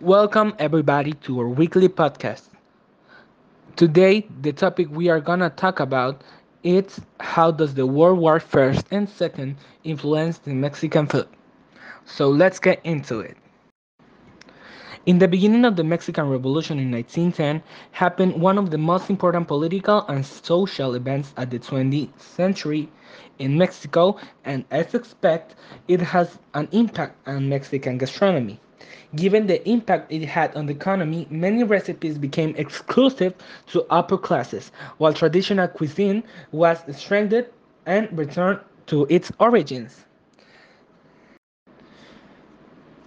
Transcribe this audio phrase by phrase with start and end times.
[0.00, 2.48] Welcome everybody to our weekly podcast.
[3.76, 6.22] Today, the topic we are gonna talk about
[6.62, 11.28] is how does the World War First and Second influence the Mexican food.
[12.04, 13.36] So let's get into it.
[15.06, 17.62] In the beginning of the Mexican Revolution in 1910
[17.92, 22.88] happened one of the most important political and social events at the 20th century
[23.38, 25.56] in Mexico, and as expected,
[25.88, 28.60] it has an impact on Mexican gastronomy.
[29.14, 33.34] Given the impact it had on the economy, many recipes became exclusive
[33.68, 36.22] to upper classes, while traditional cuisine
[36.52, 37.46] was strengthened
[37.84, 40.04] and returned to its origins.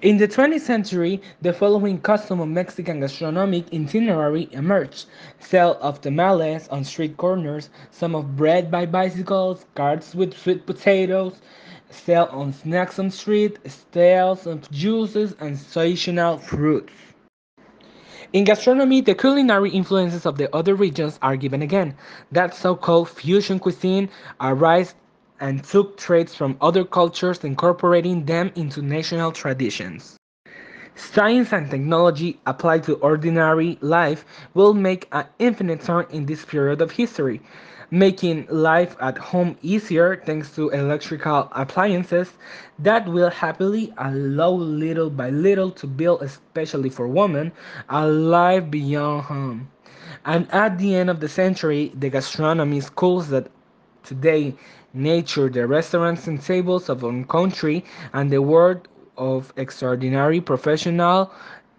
[0.03, 5.05] In the 20th century, the following custom of Mexican gastronomic itinerary emerged:
[5.39, 11.39] sale of tamales on street corners, some of bread by bicycles, carts with sweet potatoes,
[11.89, 13.57] sale on snacks on street,
[13.93, 16.91] sales of juices and seasonal fruits.
[18.33, 21.95] In gastronomy, the culinary influences of the other regions are given again.
[22.29, 24.09] That so-called fusion cuisine
[24.41, 24.95] arose
[25.39, 30.17] and took traits from other cultures, incorporating them into national traditions.
[30.95, 36.81] Science and technology applied to ordinary life will make an infinite turn in this period
[36.81, 37.41] of history,
[37.89, 42.33] making life at home easier thanks to electrical appliances
[42.77, 47.51] that will happily allow little by little to build, especially for women,
[47.89, 49.67] a life beyond home.
[50.25, 53.49] And at the end of the century, the gastronomy schools that
[54.03, 54.55] today
[54.93, 58.87] nature the restaurants and tables of our country and the world
[59.17, 61.31] of extraordinary professional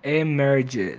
[0.02, 0.98] emerged.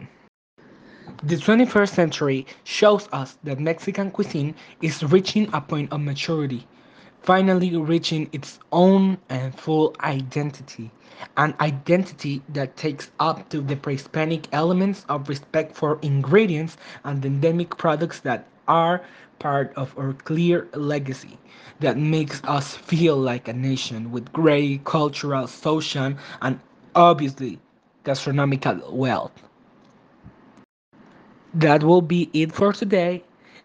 [1.24, 6.68] The 21st century shows us that Mexican cuisine is reaching a point of maturity,
[7.22, 10.92] finally reaching its own and full identity.
[11.38, 17.26] An identity that takes up to the pre Hispanic elements of respect for ingredients and
[17.26, 19.02] endemic products that are
[19.40, 21.38] part of our clear legacy
[21.80, 26.60] that makes us feel like a nation with great cultural, social, and
[26.96, 27.60] obviously
[28.04, 29.44] gastronomical wealth.
[31.54, 33.24] That will be it for today,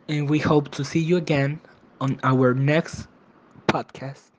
[0.08, 1.60] and we hope to see you again
[2.00, 3.06] on our next
[3.66, 4.30] podcast.